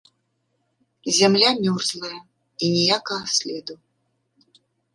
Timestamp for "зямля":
1.17-1.51